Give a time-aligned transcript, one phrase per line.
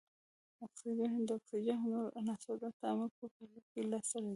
[0.65, 4.29] اکسایدونه د اکسیجن او نورو عناصرو تعامل په پایله کې لاس ته راځي.